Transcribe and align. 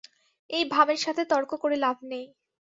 এই 0.49 0.63
ভামের 0.65 0.99
সাথে 0.99 1.23
তর্ক 1.25 1.51
করে 1.55 1.77
লাভ 1.77 1.97
নেই। 2.03 2.25